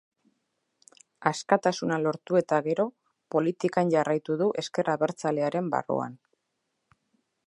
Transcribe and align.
Askatasuna 1.31 1.99
lortu 2.05 2.39
eta 2.39 2.59
gero 2.69 2.85
politikan 3.35 3.93
jarraitu 3.97 4.39
du 4.41 4.49
ezker 4.63 4.93
abertzalearen 4.95 5.69
barruan. 5.77 6.17